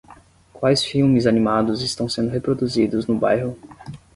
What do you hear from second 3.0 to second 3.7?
no bairro?